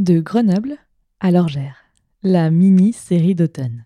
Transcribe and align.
De 0.00 0.18
Grenoble 0.18 0.76
à 1.20 1.30
l'Orgère, 1.30 1.76
la 2.24 2.50
mini-série 2.50 3.36
d'automne. 3.36 3.84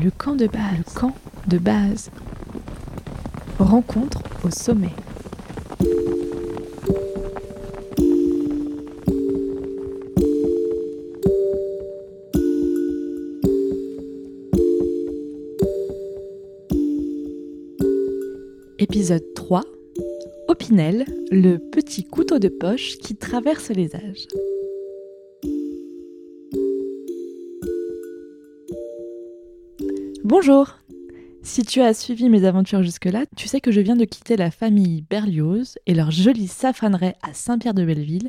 Le 0.00 0.12
camp 0.12 0.36
de 0.36 0.46
base. 0.46 0.94
Camp 0.94 1.12
de 1.48 1.58
base. 1.58 2.12
Rencontre 3.58 4.22
au 4.44 4.50
sommet. 4.52 4.92
Épisode 18.78 19.24
3. 19.34 19.64
Opinel, 20.46 21.04
le 21.32 21.56
petit 21.56 22.04
couteau 22.04 22.38
de 22.38 22.48
poche 22.48 22.98
qui 22.98 23.16
traverse 23.16 23.70
les 23.70 23.96
âges. 23.96 24.28
Bonjour 30.30 30.76
Si 31.42 31.62
tu 31.62 31.80
as 31.80 31.94
suivi 31.94 32.28
mes 32.28 32.44
aventures 32.44 32.82
jusque-là, 32.82 33.24
tu 33.34 33.48
sais 33.48 33.62
que 33.62 33.72
je 33.72 33.80
viens 33.80 33.96
de 33.96 34.04
quitter 34.04 34.36
la 34.36 34.50
famille 34.50 35.02
Berlioz 35.08 35.78
et 35.86 35.94
leur 35.94 36.10
joli 36.10 36.48
safranerai 36.48 37.14
à 37.22 37.32
Saint-Pierre-de-Belleville 37.32 38.28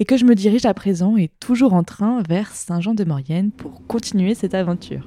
et 0.00 0.04
que 0.04 0.16
je 0.16 0.24
me 0.24 0.34
dirige 0.34 0.66
à 0.66 0.74
présent 0.74 1.16
et 1.16 1.30
toujours 1.38 1.72
en 1.72 1.84
train 1.84 2.20
vers 2.28 2.50
Saint-Jean-de-Maurienne 2.50 3.52
pour 3.52 3.86
continuer 3.86 4.34
cette 4.34 4.56
aventure. 4.56 5.06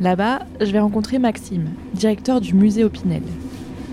Là-bas, 0.00 0.40
je 0.60 0.72
vais 0.72 0.80
rencontrer 0.80 1.20
Maxime, 1.20 1.68
directeur 1.94 2.40
du 2.40 2.52
musée 2.52 2.82
Opinel. 2.82 3.22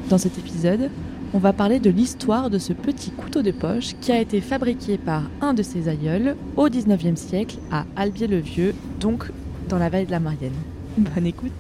Dans 0.09 0.17
cet 0.17 0.39
épisode, 0.39 0.89
on 1.35 1.37
va 1.37 1.53
parler 1.53 1.79
de 1.79 1.91
l'histoire 1.91 2.49
de 2.49 2.57
ce 2.57 2.73
petit 2.73 3.11
couteau 3.11 3.43
de 3.43 3.51
poche 3.51 3.93
qui 4.01 4.11
a 4.11 4.19
été 4.19 4.41
fabriqué 4.41 4.97
par 4.97 5.29
un 5.39 5.53
de 5.53 5.61
ses 5.61 5.87
aïeuls 5.87 6.35
au 6.57 6.67
19e 6.67 7.15
siècle 7.15 7.57
à 7.71 7.85
Albier-le-Vieux, 7.95 8.73
donc 8.99 9.29
dans 9.69 9.77
la 9.77 9.89
vallée 9.89 10.07
de 10.07 10.11
la 10.11 10.19
Marienne. 10.19 10.51
Bonne 10.97 11.25
écoute. 11.25 11.51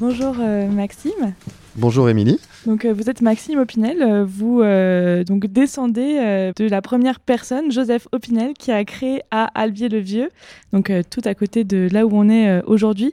Bonjour 0.00 0.34
euh, 0.40 0.68
Maxime. 0.68 1.34
Bonjour 1.76 2.08
Émilie. 2.08 2.38
Donc 2.66 2.84
euh, 2.84 2.92
vous 2.94 3.10
êtes 3.10 3.20
Maxime 3.20 3.58
Opinel, 3.58 4.00
euh, 4.00 4.24
vous 4.24 4.62
euh, 4.62 5.24
donc 5.24 5.46
descendez 5.46 6.18
euh, 6.20 6.52
de 6.56 6.68
la 6.68 6.80
première 6.80 7.20
personne, 7.20 7.70
Joseph 7.70 8.08
Opinel, 8.12 8.54
qui 8.54 8.72
a 8.72 8.82
créé 8.84 9.22
à 9.30 9.44
Albier-le-Vieux, 9.60 10.30
donc 10.72 10.88
euh, 10.88 11.02
tout 11.08 11.20
à 11.24 11.34
côté 11.34 11.64
de 11.64 11.88
là 11.92 12.06
où 12.06 12.10
on 12.14 12.28
est 12.30 12.48
euh, 12.48 12.62
aujourd'hui, 12.66 13.12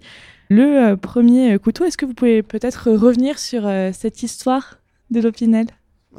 le 0.50 0.92
euh, 0.92 0.95
premier 0.95 1.58
couteau. 1.59 1.84
Est-ce 1.86 1.97
que 1.97 2.06
vous 2.06 2.14
pouvez 2.14 2.42
peut-être 2.42 2.92
revenir 2.92 3.38
sur 3.38 3.67
euh, 3.67 3.92
cette 3.94 4.23
histoire 4.23 4.78
de 5.09 5.19
l'Opinel? 5.19 5.67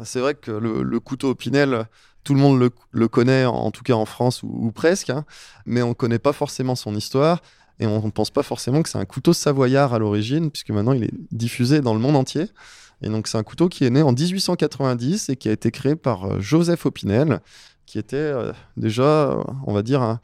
C'est 0.04 0.20
vrai 0.20 0.34
que 0.34 0.50
le, 0.50 0.82
le 0.82 1.00
couteau 1.00 1.30
Opinel, 1.30 1.86
tout 2.24 2.34
le 2.34 2.40
monde 2.40 2.70
le, 2.90 3.08
connaît, 3.08 3.44
en 3.44 3.70
tout 3.70 3.82
cas 3.82 3.94
en 3.94 4.04
France 4.04 4.42
ou, 4.42 4.70
presque, 4.72 5.10
hein, 5.10 5.24
mais 5.66 5.82
on 5.82 5.90
ne 5.90 5.94
connaît 5.94 6.18
pas 6.18 6.32
forcément 6.32 6.74
son 6.74 6.94
histoire 6.94 7.40
et 7.80 7.86
on 7.86 8.00
ne 8.04 8.10
pense 8.10 8.30
pas 8.30 8.42
forcément 8.42 8.82
que 8.82 8.88
c'est 8.88 8.98
un 8.98 9.04
couteau 9.04 9.32
savoyard 9.32 9.92
à 9.92 9.98
l'origine, 9.98 10.50
puisque 10.50 10.70
maintenant 10.70 10.92
il 10.92 11.04
est 11.04 11.14
diffusé 11.32 11.80
dans 11.80 11.94
le 11.94 12.00
monde 12.00 12.16
entier. 12.16 12.46
Et 13.02 13.08
donc 13.08 13.26
c'est 13.26 13.38
un 13.38 13.42
couteau 13.42 13.68
qui 13.68 13.84
est 13.84 13.90
né 13.90 14.02
en 14.02 14.12
1890 14.12 15.28
et 15.28 15.36
qui 15.36 15.48
a 15.48 15.52
été 15.52 15.70
créé 15.70 15.96
par 15.96 16.24
euh, 16.24 16.40
Joseph 16.40 16.86
Opinel, 16.86 17.40
qui 17.86 17.98
était 17.98 18.16
euh, 18.16 18.52
déjà, 18.76 19.02
euh, 19.02 19.42
on 19.66 19.72
va 19.72 19.82
dire, 19.82 20.18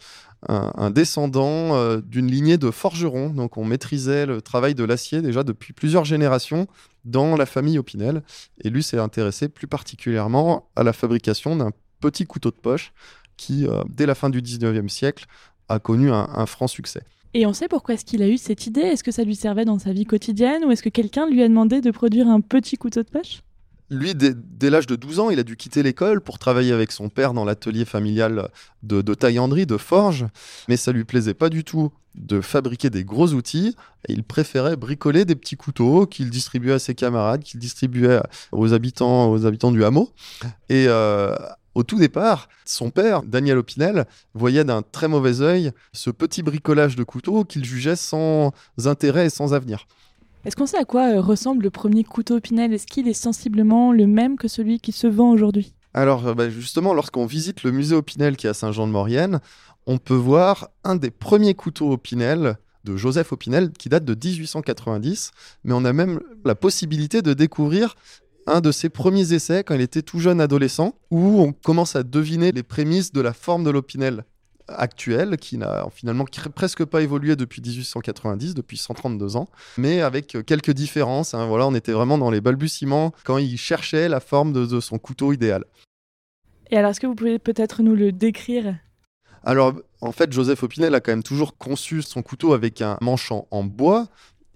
un, 0.46 0.91
descendant 0.92 1.96
d'une 1.98 2.30
lignée 2.30 2.58
de 2.58 2.70
forgerons. 2.70 3.30
Donc 3.30 3.56
on 3.56 3.64
maîtrisait 3.64 4.24
le 4.24 4.41
travail 4.41 4.76
de 4.76 4.84
l'acier 4.84 5.20
déjà 5.20 5.42
depuis 5.42 5.72
plusieurs 5.72 6.04
générations 6.04 6.69
dans 7.04 7.34
la 7.34 7.44
famille 7.44 7.76
Opinel. 7.76 8.22
Et 8.62 8.70
lui 8.70 8.84
s'est 8.84 9.00
intéressé 9.00 9.48
plus 9.48 9.66
particulièrement 9.66 10.70
à 10.76 10.84
la 10.84 10.92
fabrication 10.92 11.56
d'un 11.56 11.72
petit 12.00 12.27
couteau 12.27 12.50
de 12.50 12.56
poche 12.56 12.92
qui, 13.36 13.66
euh, 13.66 13.82
dès 13.88 14.06
la 14.06 14.14
fin 14.14 14.30
du 14.30 14.42
19e 14.42 14.88
siècle, 14.88 15.27
a 15.68 15.78
connu 15.78 16.10
un, 16.10 16.28
un 16.34 16.46
franc 16.46 16.66
succès. 16.66 17.02
Et 17.34 17.46
on 17.46 17.52
sait 17.52 17.68
pourquoi 17.68 17.94
est-ce 17.94 18.04
qu'il 18.04 18.22
a 18.22 18.28
eu 18.28 18.38
cette 18.38 18.66
idée 18.66 18.80
Est-ce 18.80 19.04
que 19.04 19.12
ça 19.12 19.22
lui 19.22 19.36
servait 19.36 19.64
dans 19.64 19.78
sa 19.78 19.92
vie 19.92 20.06
quotidienne 20.06 20.64
ou 20.64 20.70
est-ce 20.70 20.82
que 20.82 20.88
quelqu'un 20.88 21.28
lui 21.28 21.42
a 21.42 21.48
demandé 21.48 21.81
de 21.81 21.91
produire 21.91 22.26
un 22.28 22.41
petit 22.41 22.76
couteau 22.76 23.03
de 23.03 23.08
poche? 23.08 23.42
Lui, 23.91 24.14
dès, 24.14 24.34
dès 24.34 24.69
l'âge 24.69 24.87
de 24.87 24.97
12 24.97 25.20
ans, 25.20 25.31
il 25.31 25.38
a 25.38 25.42
dû 25.42 25.56
quitter 25.56 25.82
l'école 25.82 26.20
pour 26.20 26.38
travailler 26.38 26.72
avec 26.72 26.92
son 26.92 27.08
père 27.08 27.32
dans 27.32 27.44
l'atelier 27.44 27.87
familial 27.87 28.50
de, 28.82 29.00
de 29.00 29.14
taillanderie, 29.14 29.64
de 29.64 29.78
forge, 29.78 30.26
mais 30.69 30.76
ça 30.76 30.92
lui 30.92 31.04
plaisait 31.04 31.34
pas 31.34 31.48
du 31.48 31.64
tout 31.64 31.91
de 32.14 32.41
fabriquer 32.41 32.91
des 32.91 33.04
gros 33.04 33.28
outils, 33.32 33.76
et 34.08 34.12
il 34.12 34.25
préférait 34.25 34.76
bricoler 34.76 35.25
des 35.25 35.37
petits 35.37 35.56
couteaux 35.56 36.06
qu'il 36.06 36.28
distribuait 36.28 36.75
à 36.75 36.78
ses 36.78 36.94
camarades, 36.94 37.42
qu'il 37.42 37.60
distribuait 37.60 38.20
aux 38.53 38.75
habitants, 38.75 39.31
aux 39.31 39.47
habitants 39.47 39.70
du 39.70 39.84
hameau. 39.84 40.10
Et 40.69 40.87
euh, 40.88 41.34
au 41.75 41.83
tout 41.83 41.99
départ, 41.99 42.49
son 42.65 42.91
père, 42.91 43.23
Daniel 43.23 43.59
Opinel, 43.59 44.06
voyait 44.34 44.65
d'un 44.65 44.83
très 44.83 45.09
mauvais 45.09 45.41
œil 45.41 45.73
ce 45.93 46.11
petit 46.11 46.43
bricolage 46.43 46.97
de 46.97 47.05
couteaux 47.05 47.45
qu'il 47.45 47.65
jugeait 47.65 47.97
sans 47.97 48.53
intérêt 48.84 49.27
et 49.27 49.31
sans 49.31 49.55
avenir. 49.55 49.87
Est-ce 50.45 50.56
qu'on 50.56 50.67
sait 50.67 50.79
à 50.79 50.84
quoi 50.84 51.11
euh, 51.12 51.21
ressemble 51.21 51.65
le 51.65 51.71
premier 51.71 52.05
couteau 52.05 52.37
Opinel? 52.37 52.73
Est-ce 52.73 52.87
qu'il 52.87 53.09
est 53.09 53.12
sensiblement 53.12 53.93
le 53.93 54.06
même 54.06 54.37
que 54.37 54.49
celui 54.49 54.81
qui 54.81 54.93
se 54.93 55.06
vend 55.06 55.31
aujourd'hui? 55.31 55.75
Alors, 55.95 56.27
euh, 56.27 56.34
bah, 56.34 56.49
justement, 56.49 56.95
lorsqu'on 56.95 57.27
visite 57.27 57.65
le 57.65 57.71
musée 57.71 57.97
Opinel 57.97 58.37
qui 58.37 58.47
est 58.47 58.50
à 58.50 58.55
Saint-Jean-de-Maurienne, 58.55 59.41
on 59.87 59.99
peut 59.99 60.15
voir 60.15 60.69
un 60.85 60.97
des 60.97 61.11
premiers 61.11 61.55
couteaux 61.55 61.93
Opinel 61.93 62.56
de 62.85 62.97
Joseph 62.97 63.33
Opinel 63.33 63.73
qui 63.73 63.89
date 63.89 64.05
de 64.05 64.15
1890, 64.15 65.33
mais 65.65 65.73
on 65.73 65.85
a 65.85 65.93
même 65.93 66.21
la 66.45 66.55
possibilité 66.55 67.21
de 67.21 67.35
découvrir 67.35 67.97
un 68.48 68.60
de 68.60 68.72
ses 68.72 68.88
premiers 68.88 69.32
essais 69.32 69.62
quand 69.64 69.75
il 69.75 69.81
était 69.81 70.03
tout 70.03 70.19
jeune 70.20 70.41
adolescent, 70.41 70.94
où 71.10 71.41
on 71.41 71.53
commence 71.53 71.97
à 71.97 72.03
deviner 72.03 72.53
les 72.53 72.62
prémices 72.62 73.12
de 73.12 73.20
la 73.20 73.32
forme 73.32 73.64
de 73.64 73.70
l'Opinel 73.70 74.25
actuelle, 74.70 75.38
qui 75.38 75.56
n'a 75.56 75.86
finalement 75.94 76.26
presque 76.54 76.84
pas 76.84 77.00
évolué 77.00 77.37
depuis 77.37 77.62
1890, 77.62 78.54
depuis 78.54 78.76
132 78.76 79.37
ans, 79.37 79.48
mais 79.78 80.03
avec 80.03 80.37
quelques 80.44 80.72
différences. 80.72 81.32
hein. 81.32 81.47
Voilà, 81.47 81.66
on 81.66 81.75
était 81.75 81.92
vraiment 81.92 82.19
dans 82.19 82.31
les 82.31 82.41
balbutiements 82.42 83.12
quand 83.25 83.38
il 83.38 83.56
cherchait 83.56 84.08
la 84.08 84.20
forme 84.20 84.53
de- 84.53 84.66
de 84.66 84.81
son 84.81 84.98
couteau 84.98 85.32
idéal. 85.32 85.64
Et 86.70 86.76
alors, 86.76 86.91
est-ce 86.91 87.00
que 87.00 87.06
vous 87.06 87.14
pouvez 87.14 87.38
peut-être 87.38 87.82
nous 87.82 87.94
le 87.94 88.12
décrire? 88.12 88.76
Alors, 89.42 89.72
en 90.03 90.12
fait, 90.12 90.31
Joseph 90.32 90.62
Opinel 90.62 90.94
a 90.94 91.00
quand 91.00 91.12
même 91.12 91.22
toujours 91.22 91.56
conçu 91.56 92.03
son 92.03 92.20
couteau 92.22 92.53
avec 92.53 92.82
un 92.82 92.98
manchant 93.00 93.47
en 93.50 93.64
bois. 93.64 94.08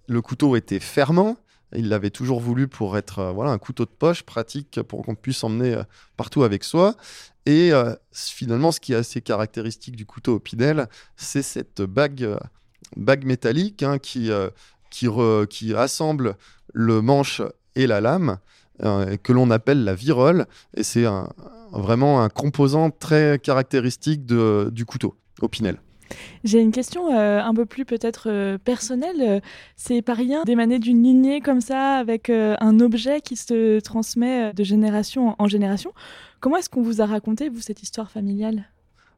Le 0.08 0.20
couteau 0.20 0.56
était 0.56 0.80
fermant. 0.80 1.36
Il 1.74 1.88
l'avait 1.88 2.10
toujours 2.10 2.40
voulu 2.40 2.68
pour 2.68 2.96
être 2.96 3.18
euh, 3.18 3.32
voilà, 3.32 3.50
un 3.50 3.58
couteau 3.58 3.84
de 3.84 3.90
poche 3.90 4.22
pratique 4.22 4.80
pour 4.82 5.02
qu'on 5.02 5.14
puisse 5.14 5.42
emmener 5.44 5.74
euh, 5.74 5.82
partout 6.16 6.42
avec 6.42 6.64
soi. 6.64 6.94
Et 7.46 7.72
euh, 7.72 7.94
finalement, 8.12 8.72
ce 8.72 8.80
qui 8.80 8.92
est 8.92 8.96
assez 8.96 9.20
caractéristique 9.20 9.96
du 9.96 10.06
couteau 10.06 10.34
Opinel, 10.34 10.88
c'est 11.16 11.42
cette 11.42 11.82
bague, 11.82 12.38
bague 12.96 13.24
métallique 13.24 13.82
hein, 13.82 13.98
qui, 13.98 14.30
qui, 14.90 15.08
qui 15.50 15.74
rassemble 15.74 16.36
le 16.72 17.02
manche 17.02 17.42
et 17.74 17.88
la 17.88 18.00
lame, 18.00 18.38
que 18.78 19.32
l'on 19.32 19.50
appelle 19.50 19.82
la 19.82 19.96
virole. 19.96 20.46
Et 20.76 20.84
c'est 20.84 21.04
vraiment 21.72 22.22
un 22.22 22.28
composant 22.28 22.90
très 22.90 23.40
caractéristique 23.42 24.24
du 24.24 24.84
couteau 24.84 25.16
Opinel. 25.40 25.80
J'ai 26.44 26.60
une 26.60 26.72
question 26.72 27.16
euh, 27.16 27.40
un 27.42 27.54
peu 27.54 27.66
plus 27.66 27.84
peut-être 27.84 28.28
euh, 28.30 28.58
personnelle. 28.58 29.16
Euh, 29.20 29.40
C'est 29.76 30.02
pas 30.02 30.14
rien 30.14 30.42
d'émaner 30.44 30.78
d'une 30.78 31.02
lignée 31.02 31.40
comme 31.40 31.60
ça 31.60 31.96
avec 31.96 32.30
un 32.30 32.80
objet 32.80 33.20
qui 33.20 33.36
se 33.36 33.80
transmet 33.80 34.52
de 34.52 34.64
génération 34.64 35.34
en- 35.38 35.48
génération. 35.48 35.92
Comment 36.40 36.56
est-ce 36.56 36.68
qu'on 36.70 36.82
vous 36.82 37.00
a 37.00 37.06
raconté, 37.06 37.48
vous, 37.48 37.60
cette 37.60 37.82
histoire 37.82 38.10
familiale? 38.10 38.64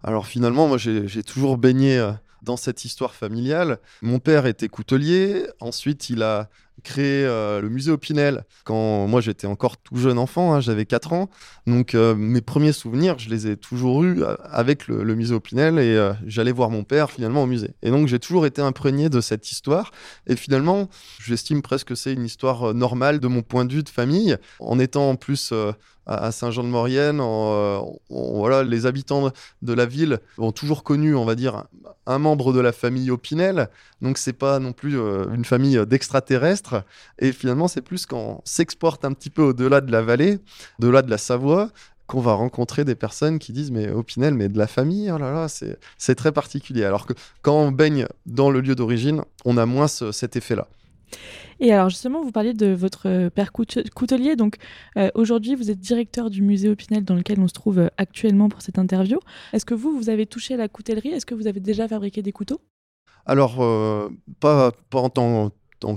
Alors 0.03 0.27
finalement, 0.27 0.69
moi 0.69 0.79
j'ai 0.79 1.23
toujours 1.23 1.57
baigné 1.57 2.13
dans 2.43 2.57
cette 2.59 2.85
histoire 2.85 3.15
familiale. 3.15 3.79
Mon 4.03 4.19
père 4.19 4.45
était 4.47 4.69
coutelier, 4.69 5.47
ensuite 5.61 6.11
il 6.11 6.23
a 6.23 6.49
créé 6.85 7.25
euh, 7.25 7.61
le 7.61 7.69
musée 7.69 7.91
Opinel 7.91 8.45
quand 8.63 9.09
moi 9.09 9.21
j'étais 9.21 9.49
encore 9.49 9.77
tout 9.77 9.97
jeune 9.97 10.19
enfant, 10.19 10.55
hein, 10.55 10.61
j'avais 10.61 10.87
4 10.87 11.13
ans. 11.13 11.29
Donc 11.67 11.95
euh, 11.95 12.15
mes 12.15 12.41
premiers 12.41 12.73
souvenirs, 12.73 13.19
je 13.19 13.29
les 13.29 13.49
ai 13.49 13.57
toujours 13.57 14.05
eus 14.05 14.23
euh, 14.23 14.37
avec 14.45 14.87
le, 14.87 15.03
le 15.03 15.15
musée 15.17 15.35
Opinel 15.35 15.79
et 15.81 16.13
j'allais 16.27 16.53
voir 16.53 16.71
mon 16.71 16.85
père 16.85 17.11
finalement 17.11 17.43
au 17.43 17.47
musée. 17.47 17.75
Et 17.83 17.91
donc 17.91 18.07
j'ai 18.07 18.21
toujours 18.21 18.47
été 18.47 18.63
imprégné 18.63 19.09
de 19.09 19.21
cette 19.21 19.51
histoire 19.51 19.91
et 20.29 20.37
finalement 20.37 20.89
j'estime 21.21 21.63
presque 21.63 21.89
que 21.89 21.95
c'est 21.95 22.13
une 22.13 22.25
histoire 22.25 22.75
normale 22.75 23.19
de 23.19 23.27
mon 23.27 23.43
point 23.43 23.65
de 23.65 23.73
vue 23.73 23.83
de 23.83 23.89
famille. 23.89 24.37
En 24.61 24.79
étant 24.79 25.11
en 25.11 25.17
plus 25.17 25.53
à 26.07 26.33
Saint-Jean-de-Maurienne, 26.33 27.21
en, 27.21 27.53
euh, 27.53 27.79
voilà, 28.11 28.63
les 28.63 28.87
habitants 28.87 29.31
de 29.63 29.73
la 29.73 29.87
ville 29.87 30.19
ont 30.39 30.53
toujours 30.53 30.85
connu, 30.85 31.15
on 31.15 31.25
va 31.25 31.35
dire, 31.35 31.65
un, 32.07 32.19
membre 32.19 32.53
de 32.53 32.61
la 32.61 32.73
famille 32.73 33.11
Opinel. 33.11 33.69
Donc 34.03 34.19
c'est 34.19 34.33
pas 34.35 34.59
non 34.59 34.73
plus 34.73 34.99
euh, 34.99 35.27
une 35.35 35.45
famille 35.45 35.79
d'extraterrestres. 35.87 36.85
Et 37.19 37.33
finalement, 37.33 37.69
c'est 37.69 37.83
plus 37.83 38.07
quand 38.07 38.19
on 38.19 38.41
s'exporte 38.45 39.05
un 39.05 39.13
petit 39.13 39.31
peu 39.31 39.43
au-delà 39.43 39.81
de 39.81 39.91
la 39.91 40.03
vallée, 40.03 40.39
au-delà 40.81 41.03
de 41.03 41.11
la 41.11 41.19
Savoie, 41.19 41.71
qu'on 42.07 42.21
va 42.21 42.35
rencontrer 42.35 42.85
des 42.85 42.95
personnes 42.95 43.39
qui 43.39 43.53
disent 43.53 43.71
mais 43.71 43.91
Opinel, 43.91 44.35
mais 44.35 44.49
de 44.49 44.59
la 44.59 44.67
famille, 44.67 45.11
oh 45.11 45.19
là 45.19 45.33
là, 45.33 45.47
c'est 45.49 46.15
très 46.15 46.33
particulier. 46.33 46.85
Alors 46.85 47.07
que 47.07 47.15
quand 47.43 47.55
on 47.55 47.73
baigne 47.73 48.07
dans 48.27 48.51
le 48.51 48.61
lieu 48.61 48.75
d'origine, 48.75 49.23
on 49.45 49.57
a 49.57 49.65
moins 49.65 49.89
ce- 49.89 50.13
cet 50.13 50.37
effet-là. 50.37 50.69
Et 51.61 51.73
alors 51.73 51.89
justement, 51.89 52.23
vous 52.23 52.33
parliez 52.33 52.55
de 52.55 52.67
votre 52.67 53.29
père 53.29 53.53
coutelier. 53.53 54.37
Donc 54.37 54.57
aujourd'hui, 55.15 55.55
vous 55.55 55.71
êtes 55.71 55.79
directeur 55.79 56.31
du 56.31 56.43
musée 56.43 56.69
Opinel 56.69 57.05
dans 57.05 57.15
lequel 57.15 57.41
on 57.41 57.49
se 57.49 57.55
trouve 57.55 57.91
actuellement 57.97 58.49
pour 58.49 58.63
cette 58.63 58.79
interview. 58.79 59.19
Est-ce 59.53 59.65
que 59.65 59.75
vous, 59.75 59.97
vous 59.97 60.09
avez 60.09 60.27
touché 60.27 60.55
à 60.55 60.57
la 60.57 60.69
coutellerie? 60.69 61.11
Est-ce 61.11 61.27
que 61.27 61.35
vous 61.35 61.47
avez 61.47 61.61
déjà 61.61 61.89
fabriqué 61.89 62.23
des 62.23 62.33
couteaux? 62.33 62.61
Alors, 63.27 63.57
pas, 64.41 64.73
pas 64.91 65.01
en 65.01 65.11
tant 65.11 65.51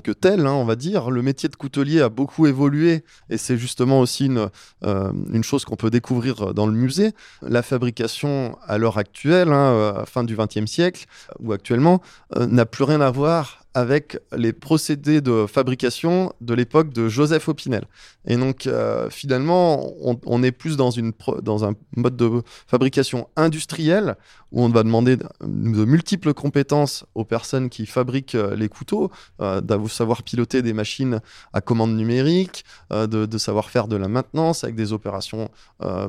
que 0.04 0.12
tel, 0.12 0.45
hein, 0.45 0.54
on 0.54 0.65
va 0.65 0.75
dire. 0.75 1.09
Le 1.09 1.21
métier 1.21 1.48
de 1.50 1.56
coutelier 1.56 2.01
a 2.01 2.09
beaucoup 2.09 2.45
évolué 2.45 3.04
et 3.30 3.38
c'est 3.38 3.57
justement 3.57 4.01
aussi 4.01 4.25
une, 4.25 4.50
euh, 4.83 5.12
une 5.31 5.44
chose 5.44 5.65
qu'on 5.65 5.75
peut 5.75 5.89
découvrir 5.89 6.54
dans 6.54 6.68
le 6.68 6.74
musée. 6.74 7.12
La 7.42 7.62
fabrication 7.62 8.57
à 8.65 8.77
l'heure 8.77 8.98
actuelle, 8.98 9.50
hein, 9.50 9.71
euh, 9.71 10.06
fin 10.06 10.24
du 10.24 10.36
XXe 10.36 10.65
siècle 10.65 11.06
ou 11.39 11.54
actuellement, 11.54 12.01
euh, 12.36 12.45
n'a 12.48 12.65
plus 12.65 12.83
rien 12.83 13.01
à 13.01 13.12
voir 13.12 13.65
avec 13.78 14.18
les 14.36 14.54
procédés 14.54 15.22
de 15.22 15.46
fabrication 15.46 16.34
de 16.42 16.56
l'époque 16.56 16.92
de 16.92 17.10
Joseph 17.10 17.48
Opinel. 17.48 17.86
Et 18.26 18.36
donc, 18.36 18.66
euh, 18.66 19.08
finalement, 19.12 19.94
on, 20.02 20.42
est 20.42 20.52
plus 20.52 20.78
dans, 20.78 20.90
une 20.90 21.12
dans 21.44 21.64
un 21.64 21.76
mode 21.96 22.18
de 22.18 22.42
fabrication 22.66 23.30
industrielle 23.36 24.16
où 24.52 24.64
on 24.64 24.70
va 24.70 24.82
demander 24.82 25.18
de, 25.18 25.86
multiples 25.86 26.34
compétences 26.34 27.06
aux 27.14 27.24
personnes 27.24 27.70
qui 27.70 27.86
fabriquent 27.86 28.34
euh, 28.34 28.56
les 28.56 28.68
couteaux, 28.68 29.12
euh, 29.42 29.62
de 29.62 29.88
savoir 29.88 30.24
piloter 30.24 30.64
des 30.64 30.74
machines 30.74 31.22
à 31.54 31.62
commande 31.62 31.96
numérique, 31.96 32.66
de, 32.90 33.06
de, 33.06 33.38
savoir 33.38 33.70
faire 33.70 33.88
de 33.88 33.96
la 33.96 34.08
maintenance 34.08 34.64
avec 34.64 34.76
des 34.76 34.92
opérations 34.92 35.52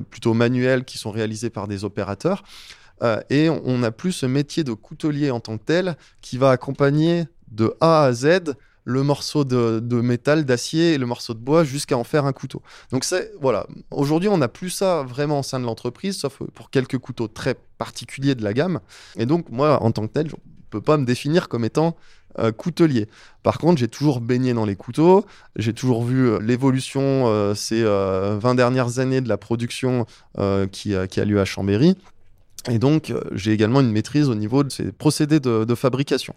plutôt 0.08 0.32
manuelles 0.32 0.84
qui 0.86 0.96
sont 0.96 1.10
réalisées 1.10 1.50
par 1.50 1.68
des 1.68 1.84
opérateurs. 1.84 2.42
et 3.28 3.50
on 3.50 3.78
n'a 3.78 3.90
plus 3.90 4.12
ce 4.12 4.26
métier 4.26 4.64
de 4.64 4.72
coutelier 4.72 5.30
en 5.30 5.40
tant 5.40 5.58
que 5.58 5.64
tel 5.64 5.96
qui 6.22 6.38
va 6.38 6.50
accompagner 6.50 7.26
de 7.50 7.74
A 7.80 8.04
à 8.04 8.12
Z 8.12 8.54
le 8.84 9.02
morceau 9.02 9.44
de, 9.44 10.00
métal, 10.00 10.46
d'acier 10.46 10.94
et 10.94 10.98
le 10.98 11.04
morceau 11.04 11.34
de 11.34 11.38
bois 11.38 11.62
jusqu'à 11.62 11.98
en 11.98 12.04
faire 12.04 12.24
un 12.24 12.32
couteau. 12.32 12.62
Donc 12.90 13.04
c'est 13.04 13.32
voilà, 13.38 13.66
aujourd'hui 13.90 14.30
on 14.30 14.38
n'a 14.38 14.48
plus 14.48 14.70
ça 14.70 15.02
vraiment 15.02 15.40
au 15.40 15.42
sein 15.42 15.60
de 15.60 15.66
l'entreprise, 15.66 16.16
sauf 16.16 16.38
pour 16.54 16.70
quelques 16.70 16.96
couteaux 16.96 17.28
très 17.28 17.54
particuliers 17.76 18.34
de 18.34 18.42
la 18.42 18.54
gamme. 18.54 18.80
Et 19.16 19.26
donc 19.26 19.50
moi 19.50 19.82
en 19.82 19.92
tant 19.92 20.06
que 20.06 20.12
tel, 20.12 20.28
je 20.28 20.36
ne 20.36 20.40
peux 20.70 20.80
pas 20.80 20.96
me 20.96 21.04
définir 21.04 21.50
comme 21.50 21.66
étant 21.66 21.96
euh, 22.38 22.52
coutelier. 22.52 23.08
Par 23.42 23.58
contre, 23.58 23.78
j'ai 23.78 23.88
toujours 23.88 24.20
baigné 24.20 24.54
dans 24.54 24.64
les 24.64 24.76
couteaux, 24.76 25.26
j'ai 25.56 25.72
toujours 25.72 26.04
vu 26.04 26.28
euh, 26.28 26.38
l'évolution 26.38 27.24
euh, 27.26 27.54
ces 27.54 27.82
20 27.82 28.54
dernières 28.54 29.00
années 29.00 29.20
de 29.20 29.28
la 29.28 29.36
production 29.36 30.06
qui, 30.72 30.94
a 30.94 31.24
lieu 31.24 31.40
à 31.40 31.44
Chambéry. 31.44 31.96
Et 32.70 32.78
donc, 32.78 33.12
j'ai 33.32 33.52
également 33.52 33.80
une 33.80 33.90
maîtrise 33.90 34.28
au 34.28 34.34
niveau 34.34 34.62
de 34.62 34.70
ces 34.70 34.92
procédés 34.92 35.40
de 35.40 35.74
fabrication. 35.74 36.34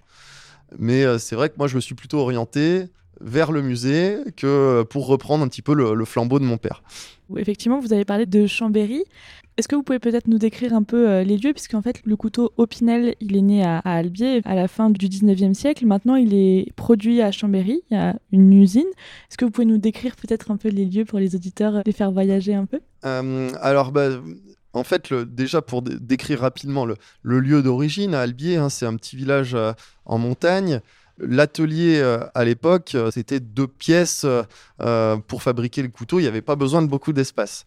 Mais 0.80 1.04
euh, 1.04 1.18
c'est 1.18 1.36
vrai 1.36 1.50
que 1.50 1.56
moi, 1.58 1.68
je 1.68 1.76
me 1.76 1.82
suis 1.82 1.96
plutôt 1.96 2.20
orienté 2.20 2.86
vers 3.20 3.52
le 3.52 3.62
musée 3.62 4.18
que 4.36 4.84
pour 4.84 5.08
reprendre 5.08 5.44
un 5.44 5.48
petit 5.48 5.62
peu 5.62 5.74
le, 5.74 6.06
flambeau 6.06 6.40
de 6.40 6.46
mon 6.46 6.58
père. 6.58 6.84
Effectivement, 7.38 7.80
vous 7.80 7.94
avez 7.94 8.06
parlé 8.06 8.26
de 8.26 8.48
Chambéry. 8.48 9.04
Est-ce 9.58 9.68
que 9.68 9.76
vous 9.76 9.84
pouvez 9.84 10.00
peut-être 10.00 10.28
nous 10.28 10.38
décrire 10.38 10.74
un 10.74 10.84
peu 10.84 11.10
euh, 11.10 11.24
les 11.24 11.38
lieux? 11.38 11.54
Puisqu'en 11.54 11.82
fait, 11.82 12.02
le 12.06 12.16
couteau 12.16 12.54
Opinel, 12.58 13.16
il 13.20 13.36
est 13.36 13.42
né 13.42 13.64
à, 13.64 13.80
Albier 13.80 14.42
à 14.46 14.56
la 14.56 14.68
fin 14.68 14.90
du 14.90 15.08
19e 15.08 15.54
siècle. 15.54 15.86
Maintenant, 15.86 16.16
il 16.16 16.34
est 16.34 16.74
produit 16.76 17.22
à 17.22 17.32
Chambéry. 17.32 17.82
Il 17.92 17.94
y 17.96 18.00
a 18.00 18.16
une 18.32 18.54
usine. 18.54 18.88
Est-ce 19.30 19.38
que 19.38 19.46
vous 19.46 19.52
pouvez 19.52 19.68
nous 19.68 19.78
décrire 19.78 20.16
peut-être 20.16 20.52
un 20.52 20.58
peu 20.58 20.70
les 20.70 20.86
lieux 20.86 21.06
pour 21.06 21.20
les 21.20 21.36
auditeurs, 21.36 21.82
les 21.86 21.92
faire 21.92 22.12
voyager 22.12 22.56
un 22.56 22.66
peu? 22.66 22.80
Euh, 23.06 23.52
Alors, 23.62 23.92
bah, 23.92 24.10
en 24.74 24.84
fait, 24.84 25.14
déjà 25.14 25.62
pour 25.62 25.82
décrire 25.82 26.42
rapidement 26.42 26.86
le, 26.86 27.40
lieu 27.40 27.62
d'origine, 27.62 28.16
à 28.16 28.22
Albier, 28.22 28.58
hein, 28.58 28.70
c'est 28.70 28.86
un 28.86 28.96
petit 28.96 29.16
village 29.16 29.54
euh, 29.54 29.74
en 30.06 30.18
montagne. 30.18 30.82
L'atelier 31.18 32.00
euh, 32.00 32.20
à 32.34 32.46
l'époque, 32.46 32.94
euh, 32.96 33.12
c'était 33.12 33.40
deux 33.40 33.68
pièces 33.68 34.26
pour 35.28 35.44
fabriquer 35.44 35.82
le 35.82 35.90
couteau. 35.90 36.20
Il 36.20 36.24
n'y 36.24 36.28
avait 36.28 36.42
pas 36.42 36.56
besoin 36.56 36.82
de 36.82 36.88
beaucoup 36.88 37.14
d'espace. 37.14 37.66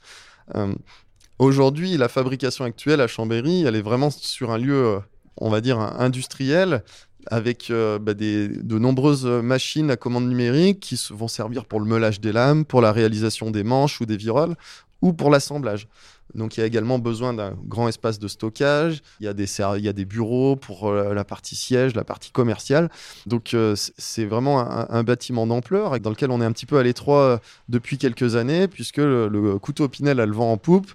Aujourd'hui, 1.38 1.96
la 1.96 2.08
fabrication 2.08 2.64
actuelle 2.64 3.00
à 3.00 3.06
Chambéry, 3.06 3.64
elle 3.64 3.76
est 3.76 3.82
vraiment 3.82 4.10
sur 4.10 4.50
un 4.50 4.58
lieu, 4.58 4.98
on 5.36 5.50
va 5.50 5.60
dire, 5.60 5.78
industriel, 5.78 6.82
avec 7.26 7.70
bah, 7.70 8.14
de 8.14 8.78
nombreuses 8.78 9.24
machines 9.24 9.90
à 9.90 9.96
commande 9.96 10.28
numérique 10.28 10.80
qui 10.80 11.00
vont 11.10 11.28
servir 11.28 11.64
pour 11.64 11.80
le 11.80 11.86
meulage 11.86 12.20
des 12.20 12.32
lames, 12.32 12.64
pour 12.64 12.80
la 12.80 12.92
réalisation 12.92 13.50
des 13.50 13.64
manches 13.64 14.00
ou 14.00 14.06
des 14.06 14.16
viroles, 14.16 14.54
ou 15.02 15.12
pour 15.12 15.30
l'assemblage. 15.30 15.88
Donc 16.34 16.56
il 16.56 16.60
y 16.60 16.62
a 16.62 16.66
également 16.66 16.98
besoin 16.98 17.32
d'un 17.32 17.52
grand 17.66 17.88
espace 17.88 18.18
de 18.18 18.28
stockage, 18.28 19.02
il 19.20 19.24
y 19.24 19.28
a 19.28 19.92
des, 19.92 20.04
bureaux 20.04 20.56
pour 20.56 20.88
euh, 20.88 21.14
la 21.14 21.24
partie 21.24 21.54
siège, 21.54 21.94
la 21.94 22.04
partie 22.04 22.32
commerciale. 22.32 22.90
Donc 23.26 23.54
euh, 23.54 23.76
c'est 23.76 24.24
vraiment 24.24 24.60
un, 24.60 25.04
bâtiment 25.04 25.46
d'ampleur 25.46 26.00
dans 26.00 26.10
lequel 26.10 26.30
on 26.30 26.40
est 26.40 26.44
un 26.44 26.52
petit 26.52 26.66
peu 26.66 26.78
à 26.78 26.82
l'étroit 26.82 27.22
euh, 27.22 27.38
depuis 27.68 27.98
quelques 27.98 28.36
années, 28.36 28.68
puisque 28.68 28.98
le, 28.98 29.58
couteau 29.58 29.88
Pinel 29.88 30.18
a 30.20 30.26
le 30.26 30.32
vent 30.32 30.50
en 30.50 30.56
poupe 30.56 30.90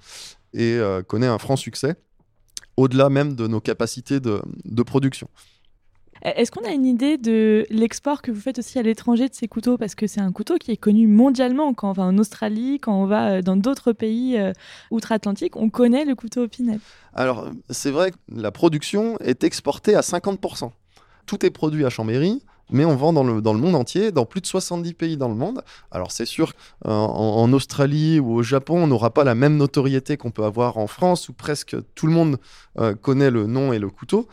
et 0.54 0.80
connaît 1.08 1.28
un 1.28 1.38
franc 1.38 1.56
succès, 1.56 1.96
au-delà 2.76 3.10
même 3.10 3.36
de 3.36 3.48
nos 3.48 3.62
capacités 3.62 4.20
de 4.20 4.84
production. 4.84 5.30
Est-ce 6.22 6.52
qu'on 6.52 6.66
a 6.66 6.72
une 6.72 6.86
idée 6.86 7.18
de 7.18 7.66
l'export 7.70 8.22
que 8.22 8.32
vous 8.32 8.42
faites 8.42 8.60
aussi 8.60 8.78
à 8.80 8.82
l'étranger 8.82 9.30
de 9.30 9.34
ces 9.34 9.48
couteaux? 9.48 9.78
Parce 9.78 9.96
que 9.96 10.08
c'est 10.08 10.22
un 10.22 10.32
couteau 10.32 10.58
qui 10.58 10.72
est 10.72 10.78
connu 10.78 11.08
mondialement. 11.08 11.74
Quand 11.74 11.90
on 11.90 11.94
va 11.94 12.04
en 12.04 12.18
Australie, 12.18 12.80
quand 12.80 12.94
on 12.94 13.06
va 13.06 13.32
euh, 13.32 13.42
dans 13.42 13.56
d'autres 13.56 13.94
pays 13.94 14.38
euh, 14.38 14.52
outre-Atlantique, 14.92 15.56
on 15.56 15.70
connaît 15.70 16.06
le 16.06 16.16
couteau 16.16 16.44
Opinel. 16.44 16.80
Alors, 17.14 17.50
c'est 17.70 17.92
vrai 17.92 18.12
que 18.12 18.18
la 18.36 18.52
production 18.52 19.18
est 19.20 19.44
exportée 19.44 19.96
à 19.96 20.02
50%. 20.02 20.72
Tout 21.26 21.46
est 21.46 21.52
produit 21.52 21.86
à 21.86 21.90
Chambéry, 21.90 22.44
mais 22.72 22.86
on 22.86 22.96
vend 22.96 23.14
dans 23.14 23.24
le, 23.24 23.42
dans 23.42 23.54
le 23.54 23.60
monde 23.60 23.76
entier, 23.76 24.12
dans 24.12 24.26
plus 24.26 24.42
de 24.42 24.46
70 24.46 24.94
pays 24.94 25.18
dans 25.18 25.30
le 25.30 25.36
monde. 25.36 25.62
Alors 25.92 26.12
c'est 26.12 26.26
sûr 26.26 26.54
qu'en 26.84 26.90
en 26.92 27.54
Australie 27.54 28.20
ou 28.20 28.34
au 28.34 28.44
Japon, 28.44 28.84
on 28.84 28.88
n'aura 28.88 29.12
pas 29.12 29.24
la 29.24 29.36
même 29.36 29.58
notoriété 29.58 30.18
qu'on 30.18 30.32
peut 30.32 30.44
avoir 30.44 30.78
en 30.78 30.88
France, 30.88 31.30
où 31.30 31.34
presque 31.34 31.76
tout 31.96 32.08
le 32.08 32.14
monde 32.14 32.38
euh, 32.80 32.96
connaît 32.96 33.32
le 33.32 33.48
nom 33.48 33.74
et 33.74 33.80
le 33.80 33.90
couteau, 33.90 34.28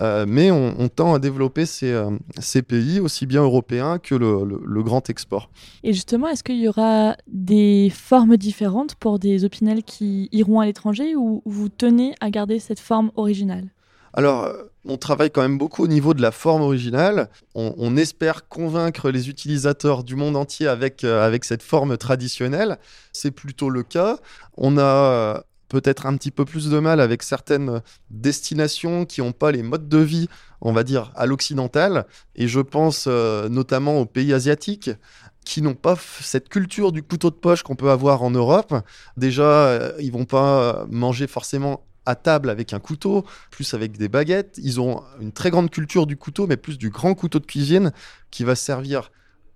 euh, 0.00 0.24
mais 0.26 0.50
on, 0.50 0.88
tend 0.88 1.14
à 1.14 1.18
développer 1.18 1.66
ces, 1.66 1.92
euh, 1.92 2.10
ces, 2.38 2.62
pays, 2.62 3.00
aussi 3.00 3.26
bien 3.26 3.42
européens 3.42 3.98
que 3.98 4.14
le, 4.14 4.60
le, 4.64 4.82
grand 4.82 5.10
export. 5.10 5.50
Et 5.82 5.92
justement, 5.92 6.28
est-ce 6.28 6.42
qu'il 6.42 6.60
y 6.60 6.68
aura 6.68 7.16
des 7.26 7.92
formes 7.94 8.36
différentes 8.36 8.94
pour 8.94 9.18
des 9.18 9.44
opinels 9.44 9.82
qui 9.82 10.28
iront 10.32 10.60
à 10.60 10.66
l'étranger, 10.66 11.16
ou 11.16 11.42
vous 11.44 11.68
tenez 11.68 12.14
à 12.20 12.30
garder 12.30 12.58
cette 12.58 12.80
forme 12.80 13.10
originale? 13.16 13.68
Alors, 14.12 14.52
on 14.84 14.96
travaille 14.96 15.30
quand 15.30 15.42
même 15.42 15.58
beaucoup 15.58 15.84
au 15.84 15.88
niveau 15.88 16.14
de 16.14 16.22
la 16.22 16.32
forme 16.32 16.62
originale. 16.62 17.28
On, 17.54 17.96
espère 17.96 18.48
convaincre 18.48 19.10
les 19.10 19.28
utilisateurs 19.28 20.04
du 20.04 20.16
monde 20.16 20.36
entier 20.36 20.66
avec, 20.66 21.04
euh, 21.04 21.24
avec 21.24 21.44
cette 21.44 21.62
forme 21.62 21.96
traditionnelle. 21.96 22.78
C'est 23.12 23.30
plutôt 23.30 23.70
le 23.70 23.82
cas. 23.82 24.16
On 24.56 24.78
a 24.78 24.82
euh, 24.82 25.40
peut-être 25.68 26.06
un 26.06 26.16
petit 26.16 26.30
peu 26.30 26.44
plus 26.44 26.70
de 26.70 26.78
mal 26.78 27.00
avec 27.00 27.22
certaines 27.22 27.82
destinations 28.10 29.04
qui 29.04 29.20
n'ont 29.20 29.32
pas 29.32 29.52
les 29.52 29.62
modes 29.62 29.88
de 29.88 29.98
vie, 29.98 30.28
on 30.60 30.72
va 30.72 30.82
dire, 30.82 31.12
à 31.14 31.26
l'occidental. 31.26 32.06
Et 32.34 32.48
je 32.48 32.60
pense 32.60 33.04
euh, 33.06 33.48
notamment 33.48 34.00
aux 34.00 34.06
pays 34.06 34.32
asiatiques 34.32 34.90
qui 35.44 35.62
n'ont 35.62 35.74
pas 35.74 35.96
cette 36.20 36.48
culture 36.48 36.92
du 36.92 37.02
couteau 37.02 37.30
de 37.30 37.34
poche 37.34 37.62
qu'on 37.62 37.76
peut 37.76 37.90
avoir 37.90 38.22
en 38.22 38.30
Europe. 38.30 38.74
Déjà, 39.16 39.92
ils 39.98 40.12
vont 40.12 40.26
pas 40.26 40.84
manger 40.90 41.26
forcément 41.26 41.82
à 42.10 42.14
table 42.14 42.50
avec 42.50 42.72
un 42.72 42.80
couteau, 42.80 43.24
plus 43.50 43.74
avec 43.74 43.96
des 43.96 44.08
baguettes. 44.08 44.58
Ils 44.62 44.80
ont 44.80 45.02
une 45.20 45.32
très 45.32 45.50
grande 45.50 45.70
culture 45.70 46.06
du 46.06 46.16
couteau, 46.16 46.46
mais 46.46 46.56
plus 46.56 46.78
du 46.78 46.90
grand 46.90 47.14
couteau 47.14 47.38
de 47.38 47.46
cuisine 47.46 47.92
qui 48.30 48.44
va 48.44 48.54
servir 48.54 49.10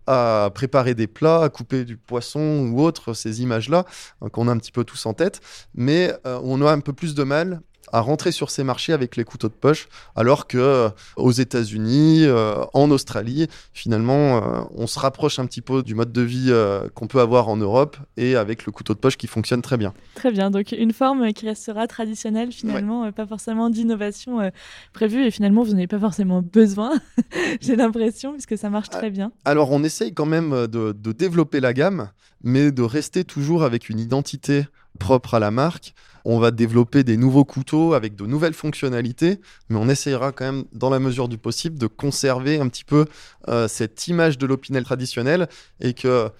à 0.06 0.50
préparer 0.54 0.94
des 0.94 1.06
plats, 1.06 1.42
à 1.42 1.48
couper 1.48 1.84
du 1.84 1.96
poisson 1.96 2.70
ou 2.70 2.80
autre, 2.80 3.14
ces 3.14 3.42
images-là 3.42 3.86
hein, 4.20 4.28
qu'on 4.28 4.48
a 4.48 4.52
un 4.52 4.58
petit 4.58 4.72
peu 4.72 4.84
tous 4.84 5.06
en 5.06 5.14
tête. 5.14 5.40
Mais 5.74 6.14
euh, 6.26 6.38
on 6.42 6.60
a 6.62 6.70
un 6.70 6.80
peu 6.80 6.92
plus 6.92 7.14
de 7.14 7.22
mal 7.24 7.60
à 7.92 8.00
rentrer 8.00 8.32
sur 8.32 8.50
ces 8.50 8.64
marchés 8.64 8.92
avec 8.92 9.16
les 9.16 9.24
couteaux 9.24 9.48
de 9.48 9.54
poche, 9.54 9.88
alors 10.16 10.46
que 10.46 10.58
euh, 10.58 10.88
aux 11.16 11.32
États-Unis, 11.32 12.24
euh, 12.24 12.64
en 12.72 12.90
Australie, 12.90 13.48
finalement, 13.72 14.38
euh, 14.38 14.62
on 14.74 14.86
se 14.86 14.98
rapproche 14.98 15.38
un 15.38 15.46
petit 15.46 15.60
peu 15.60 15.82
du 15.82 15.94
mode 15.94 16.12
de 16.12 16.22
vie 16.22 16.52
qu'on 16.94 17.06
peut 17.06 17.20
avoir 17.20 17.48
en 17.48 17.56
Europe 17.56 17.96
et 18.16 18.36
avec 18.36 18.66
le 18.66 18.72
couteau 18.72 18.94
de 18.94 18.98
poche 18.98 19.16
qui 19.16 19.26
fonctionne 19.26 19.62
très 19.62 19.76
bien. 19.76 19.92
Très 20.14 20.30
bien, 20.30 20.50
donc 20.50 20.72
une 20.72 20.92
forme 20.92 21.32
qui 21.32 21.46
restera 21.46 21.86
traditionnelle 21.86 22.52
finalement, 22.52 23.10
pas 23.12 23.26
forcément 23.26 23.70
d'innovation 23.70 24.50
prévue 24.92 25.24
et 25.24 25.30
finalement 25.30 25.62
vous 25.62 25.72
n'avez 25.72 25.86
pas 25.86 25.98
forcément 25.98 26.42
besoin, 26.42 26.92
j'ai 27.60 27.76
l'impression, 27.76 28.32
puisque 28.32 28.58
ça 28.58 28.70
marche 28.70 28.90
très 28.90 29.10
bien. 29.10 29.32
Alors 29.44 29.72
on 29.72 29.82
essaye 29.82 30.12
quand 30.12 30.26
même 30.26 30.66
de, 30.66 30.92
de 30.92 31.12
développer 31.12 31.60
la 31.60 31.72
gamme, 31.72 32.10
mais 32.44 32.70
de 32.70 32.82
rester 32.82 33.24
toujours 33.24 33.64
avec 33.64 33.88
une 33.88 33.98
identité 33.98 34.66
propre 35.00 35.34
à 35.34 35.40
la 35.40 35.50
marque. 35.50 35.94
On 36.24 36.38
va 36.38 36.50
développer 36.50 37.02
des 37.02 37.16
nouveaux 37.16 37.44
couteaux 37.44 37.94
avec 37.94 38.14
de 38.14 38.24
nouvelles 38.24 38.54
fonctionnalités, 38.54 39.40
mais 39.68 39.78
on 39.78 39.88
essayera 39.88 40.30
quand 40.30 40.44
même, 40.44 40.64
dans 40.72 40.90
la 40.90 40.98
mesure 40.98 41.28
du 41.28 41.38
possible, 41.38 41.78
de 41.78 41.86
conserver 41.86 42.60
un 42.60 42.68
petit 42.68 42.84
peu 42.84 43.06
euh, 43.48 43.66
cette 43.66 44.06
image 44.08 44.38
de 44.38 44.46
l'opinel 44.46 44.84
traditionnel 44.84 45.48
et 45.80 45.92
que 45.92 46.30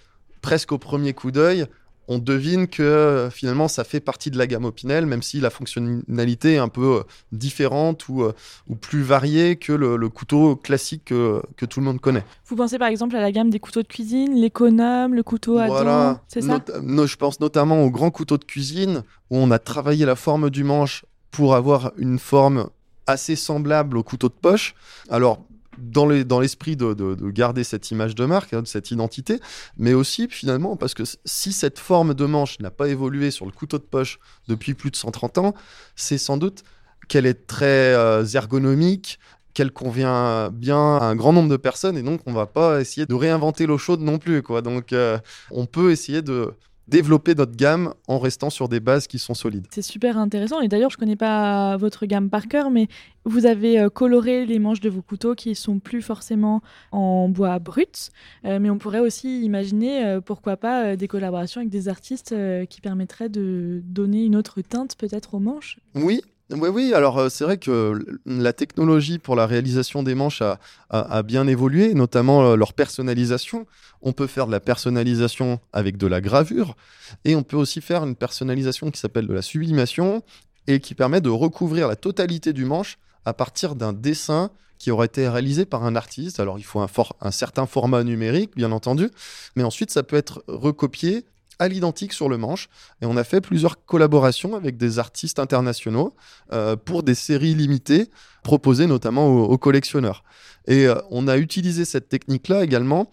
presque 0.41 0.71
au 0.71 0.77
premier 0.77 1.13
coup 1.13 1.31
d'œil, 1.31 1.65
on 2.07 2.19
devine 2.19 2.67
que 2.67 2.83
euh, 2.83 3.29
finalement 3.29 3.67
ça 3.67 3.83
fait 3.83 3.99
partie 3.99 4.31
de 4.31 4.37
la 4.37 4.47
gamme 4.47 4.65
Opinel, 4.65 5.05
même 5.05 5.21
si 5.21 5.39
la 5.39 5.49
fonctionnalité 5.49 6.53
est 6.53 6.59
un 6.59 6.67
peu 6.67 6.97
euh, 6.97 7.03
différente 7.31 8.07
ou, 8.09 8.23
euh, 8.23 8.33
ou 8.67 8.75
plus 8.75 9.01
variée 9.01 9.55
que 9.55 9.73
le, 9.73 10.09
couteau 10.09 10.55
classique 10.55 11.05
que, 11.05 11.41
tout 11.65 11.79
le 11.79 11.85
monde 11.85 11.99
connaît. 11.99 12.23
Vous 12.45 12.55
pensez 12.55 12.77
par 12.77 12.87
exemple 12.87 13.15
à 13.15 13.21
la 13.21 13.31
gamme 13.31 13.49
des 13.49 13.59
couteaux 13.59 13.81
de 13.81 13.87
cuisine, 13.87 14.35
l'économe, 14.35 15.15
le 15.15 15.23
couteau 15.23 15.57
à 15.57 15.67
dents, 15.67 16.19
c'est 16.27 16.41
ça 16.41 16.59
Je 16.67 17.15
pense 17.15 17.39
notamment 17.39 17.83
aux 17.83 17.89
grands 17.89 18.11
couteaux 18.11 18.37
de 18.37 18.45
cuisine 18.45 19.03
où 19.31 19.37
on 19.37 19.51
a 19.51 19.59
travaillé 19.59 20.05
la 20.05 20.15
forme 20.15 20.49
du 20.49 20.63
manche 20.63 21.05
pour 21.31 21.55
avoir 21.55 21.91
une 21.97 22.19
forme 22.19 22.69
assez 23.07 23.35
semblable 23.35 23.97
au 23.97 24.03
couteau 24.03 24.29
de 24.29 24.33
poche. 24.33 24.75
Alors 25.09 25.45
dans 25.77 26.05
l'esprit 26.05 26.75
dans 26.75 26.93
de, 26.93 27.15
de, 27.15 27.29
garder 27.31 27.63
cette 27.63 27.91
image 27.91 28.15
de 28.15 28.25
marque, 28.25 28.53
hein, 28.53 28.61
de 28.61 28.67
cette 28.67 28.91
identité, 28.91 29.39
mais 29.77 29.93
aussi 29.93 30.27
finalement 30.29 30.75
parce 30.75 30.93
que 30.93 31.03
si 31.25 31.53
cette 31.53 31.79
forme 31.79 32.13
de 32.13 32.25
manche 32.25 32.59
n'a 32.59 32.71
pas 32.71 32.87
évolué 32.87 33.31
sur 33.31 33.45
le 33.45 33.51
couteau 33.51 33.77
de 33.77 33.83
poche 33.83 34.19
depuis 34.47 34.73
plus 34.73 34.91
de 34.91 34.95
130 34.95 35.37
ans, 35.39 35.53
c'est 35.95 36.17
sans 36.17 36.37
doute 36.37 36.63
qu'elle 37.07 37.25
est 37.25 37.47
très 37.47 37.93
euh, 37.93 38.25
ergonomique, 38.25 39.19
qu'elle 39.53 39.71
convient 39.71 40.49
bien 40.51 40.97
à 40.97 41.05
un 41.05 41.15
grand 41.15 41.33
nombre 41.33 41.49
de 41.49 41.57
personnes 41.57 41.97
et 41.97 42.03
donc 42.03 42.21
on 42.25 42.33
va 42.33 42.45
pas 42.45 42.81
essayer 42.81 43.05
de 43.05 43.13
réinventer 43.13 43.65
l'eau 43.65 43.77
chaude 43.77 44.01
non 44.01 44.17
plus 44.17 44.43
quoi. 44.43 44.61
Donc 44.61 44.91
euh, 44.93 45.17
on 45.49 45.65
peut 45.65 45.91
essayer 45.91 46.21
de 46.21 46.53
développer 46.87 47.35
notre 47.35 47.55
gamme 47.55 47.93
en 48.07 48.19
restant 48.19 48.49
sur 48.49 48.69
des 48.69 48.79
bases 48.79 49.07
qui 49.07 49.19
sont 49.19 49.33
solides. 49.33 49.67
C'est 49.71 49.81
super 49.81 50.17
intéressant 50.17 50.61
et 50.61 50.67
d'ailleurs 50.67 50.91
je 50.91 50.97
connais 50.97 51.15
pas 51.15 51.77
votre 51.77 52.05
gamme 52.05 52.29
par 52.29 52.47
cœur 52.47 52.69
mais 52.69 52.87
vous 53.25 53.45
avez 53.45 53.79
euh, 53.79 53.89
coloré 53.89 54.45
les 54.45 54.59
manches 54.59 54.81
de 54.81 54.89
vos 54.89 55.01
couteaux 55.01 55.35
qui 55.35 55.55
sont 55.55 55.79
plus 55.79 56.01
forcément 56.01 56.61
en 56.91 57.27
bois 57.29 57.59
brut 57.59 58.11
euh, 58.45 58.59
mais 58.59 58.69
on 58.69 58.77
pourrait 58.77 58.99
aussi 58.99 59.41
imaginer 59.41 60.05
euh, 60.05 60.21
pourquoi 60.21 60.57
pas 60.57 60.95
des 60.95 61.07
collaborations 61.07 61.61
avec 61.61 61.71
des 61.71 61.87
artistes 61.87 62.35
qui 62.69 62.81
permettraient 62.81 63.29
de 63.29 63.81
donner 63.83 64.23
une 64.25 64.35
autre 64.35 64.61
teinte 64.61 64.95
peut-être 64.97 65.33
aux 65.33 65.39
manches. 65.39 65.79
Oui, 65.95 66.21
oui, 66.51 66.93
alors 66.93 67.17
euh, 67.17 67.29
c'est 67.29 67.43
vrai 67.43 67.57
que 67.57 68.05
la 68.25 68.53
technologie 68.53 69.17
pour 69.17 69.35
la 69.35 69.47
réalisation 69.47 70.03
des 70.03 70.15
manches 70.15 70.43
a, 70.89 71.23
bien 71.23 71.47
évolué, 71.47 71.93
notamment 71.93 72.43
euh, 72.43 72.55
leur 72.55 72.73
personnalisation. 72.73 73.65
On 74.01 74.13
peut 74.13 74.27
faire 74.27 74.45
de 74.45 74.51
la 74.51 74.59
personnalisation 74.59 75.59
avec 75.73 75.97
de 75.97 76.07
la 76.07 76.21
gravure 76.21 76.75
et 77.23 77.35
on 77.35 77.43
peut 77.43 77.57
aussi 77.57 77.81
faire 77.81 78.03
une 78.03 78.15
personnalisation 78.15 78.91
qui 78.91 78.99
s'appelle 78.99 79.27
de 79.27 79.33
la 79.33 79.41
sublimation 79.41 80.21
et 80.67 80.79
qui 80.79 80.93
permet 80.93 81.21
de 81.21 81.29
recouvrir 81.29 81.87
la 81.87 81.95
totalité 81.95 82.53
du 82.53 82.65
manche 82.65 82.97
à 83.25 83.33
partir 83.33 83.75
d'un 83.75 83.93
dessin 83.93 84.51
qui 84.77 84.91
aurait 84.91 85.07
été 85.07 85.27
réalisé 85.27 85.65
par 85.65 85.83
un 85.83 85.95
artiste. 85.95 86.39
Alors 86.39 86.59
il 86.59 86.65
faut 86.65 86.79
un 86.79 87.31
certain 87.31 87.65
format 87.65 88.03
numérique, 88.03 88.51
bien 88.55 88.71
entendu, 88.71 89.09
mais 89.55 89.63
ensuite 89.63 89.89
ça 89.89 90.03
peut 90.03 90.17
être 90.17 90.43
recopié 90.47 91.25
à 91.59 91.67
l'identique 91.67 92.13
sur 92.13 92.29
le 92.29 92.37
manche. 92.37 92.69
Et 93.01 93.05
on 93.05 93.17
a 93.17 93.23
fait 93.23 93.41
plusieurs 93.41 93.83
collaborations 93.85 94.55
avec 94.55 94.77
des 94.77 94.99
artistes 94.99 95.39
internationaux 95.39 96.15
euh, 96.53 96.75
pour 96.75 97.03
des 97.03 97.15
séries 97.15 97.55
limitées 97.55 98.09
proposées 98.43 98.87
notamment 98.87 99.27
aux, 99.27 99.57
collectionneurs. 99.57 100.23
Et 100.67 100.87
euh, 100.87 100.95
on 101.09 101.27
a 101.27 101.37
utilisé 101.37 101.85
cette 101.85 102.09
technique-là 102.09 102.63
également 102.63 103.09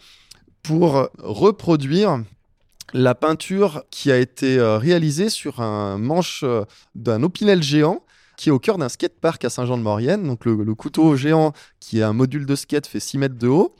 pour 0.63 1.09
reproduire 1.19 2.23
la 2.95 3.15
peinture 3.15 3.85
qui 3.91 4.13
a 4.13 4.19
été 4.19 4.59
euh, 4.59 4.79
réalisée 4.79 5.29
sur 5.29 5.61
un 5.61 5.99
manche 5.99 6.45
d'un 6.95 7.23
opinel 7.23 7.63
géant 7.63 8.05
qui 8.37 8.49
est 8.49 8.53
au 8.53 8.59
cœur 8.59 8.79
d'un 8.79 8.89
skatepark 8.89 9.45
à 9.45 9.51
Saint-Jean-de-Maurienne. 9.51 10.27
Donc 10.27 10.45
le, 10.45 10.65
le, 10.65 10.75
couteau 10.75 11.15
géant 11.17 11.53
qui 11.81 12.01
est 12.01 12.03
un 12.03 12.13
module 12.13 12.45
de 12.45 12.57
skate 12.57 12.87
fait 12.87 12.99
6 12.99 13.19
mètres 13.19 13.39
de 13.39 13.47
haut. 13.47 13.77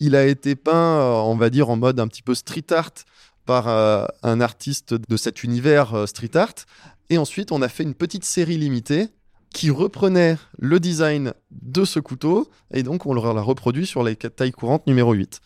Il 0.00 0.16
a 0.16 0.26
été 0.26 0.56
peint, 0.56 0.98
on 1.24 1.36
va 1.36 1.48
dire, 1.48 1.70
en 1.70 1.76
mode 1.76 2.00
un 2.00 2.08
petit 2.08 2.22
peu 2.22 2.34
street 2.34 2.72
art 2.72 2.90
par 3.46 3.68
euh, 3.68 4.06
un 4.22 4.40
artiste 4.40 4.94
de 4.94 5.16
cet 5.16 5.42
univers 5.42 5.94
euh, 5.94 6.06
street 6.06 6.36
art. 6.36 6.54
Et 7.10 7.18
ensuite, 7.18 7.52
on 7.52 7.62
a 7.62 7.68
fait 7.68 7.82
une 7.82 7.94
petite 7.94 8.24
série 8.24 8.56
limitée 8.56 9.08
qui 9.52 9.70
reprenait 9.70 10.38
le 10.58 10.80
design 10.80 11.34
de 11.50 11.84
ce 11.84 12.00
couteau. 12.00 12.48
Et 12.72 12.82
donc, 12.82 13.06
on 13.06 13.14
l'a 13.14 13.42
reproduit 13.42 13.86
sur 13.86 14.02
les 14.02 14.16
tailles 14.16 14.52
courantes 14.52 14.86
numéro 14.86 15.12
8. 15.12 15.40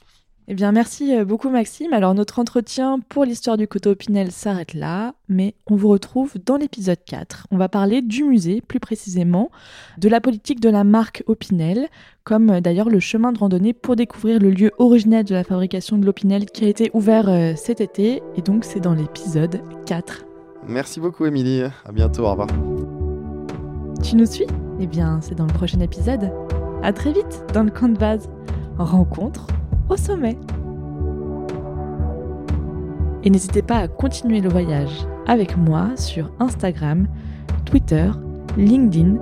Eh 0.48 0.54
bien, 0.54 0.70
merci 0.70 1.12
euh, 1.16 1.24
beaucoup 1.24 1.50
Maxime. 1.50 1.92
Alors, 1.92 2.14
notre 2.14 2.38
entretien 2.38 3.00
pour 3.08 3.24
l'histoire 3.24 3.56
du 3.56 3.66
couteau 3.66 3.96
Pinel 3.96 4.30
s'arrête 4.30 4.74
là, 4.74 5.14
mais 5.28 5.56
on 5.66 5.74
vous 5.74 5.88
retrouve 5.88 6.34
dans 6.44 6.56
l'épisode 6.56 7.02
4. 7.04 7.48
On 7.50 7.56
va 7.56 7.68
parler 7.68 8.00
du 8.00 8.22
musée, 8.22 8.60
plus 8.60 8.78
précisément, 8.78 9.50
de 9.98 10.08
la 10.08 10.20
politique 10.20 10.60
de 10.60 10.68
la 10.68 10.84
marque 10.84 11.24
Opinel, 11.26 11.88
comme 12.22 12.50
euh, 12.50 12.60
d'ailleurs 12.60 12.88
le 12.88 13.00
chemin 13.00 13.32
de 13.32 13.38
randonnée 13.38 13.72
pour 13.72 13.96
découvrir 13.96 14.38
le 14.38 14.50
lieu 14.50 14.70
originel 14.78 15.24
de 15.24 15.34
la 15.34 15.42
fabrication 15.42 15.98
de 15.98 16.06
l'Opinel 16.06 16.46
qui 16.46 16.64
a 16.64 16.68
été 16.68 16.92
ouvert 16.94 17.28
euh, 17.28 17.54
cet 17.56 17.80
été, 17.80 18.22
et 18.36 18.42
donc 18.42 18.64
c'est 18.64 18.80
dans 18.80 18.94
l'épisode 18.94 19.60
4. 19.86 20.26
Merci 20.68 21.00
beaucoup 21.00 21.26
Émilie, 21.26 21.62
à 21.62 21.92
bientôt, 21.92 22.22
au 22.22 22.30
revoir. 22.30 22.48
Tu 24.00 24.14
nous 24.14 24.26
suis? 24.26 24.46
Eh 24.78 24.86
bien, 24.86 25.18
c'est 25.22 25.34
dans 25.34 25.46
le 25.46 25.52
prochain 25.52 25.80
épisode. 25.80 26.30
À 26.84 26.92
très 26.92 27.12
vite 27.12 27.44
dans 27.52 27.64
le 27.64 27.70
camp 27.72 27.88
de 27.88 27.98
base. 27.98 28.28
Rencontre 28.78 29.46
au 29.88 29.96
sommet. 29.96 30.38
Et 33.24 33.30
n'hésitez 33.30 33.62
pas 33.62 33.78
à 33.78 33.88
continuer 33.88 34.40
le 34.40 34.48
voyage 34.48 35.04
avec 35.26 35.56
moi 35.56 35.96
sur 35.96 36.30
Instagram, 36.38 37.08
Twitter, 37.64 38.08
LinkedIn 38.56 39.16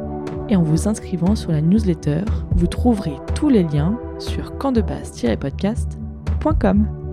et 0.48 0.56
en 0.56 0.62
vous 0.62 0.88
inscrivant 0.88 1.34
sur 1.34 1.52
la 1.52 1.62
newsletter, 1.62 2.24
vous 2.54 2.66
trouverez 2.66 3.16
tous 3.34 3.48
les 3.48 3.62
liens 3.62 3.98
sur 4.18 4.58
campdebase-podcast.com. 4.58 7.03